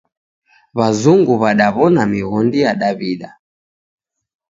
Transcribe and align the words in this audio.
W'azungu 0.77 1.33
w'adaw'ona 1.41 2.03
mighondi 2.11 2.57
ya 2.65 2.71
Daw'ida. 2.81 3.29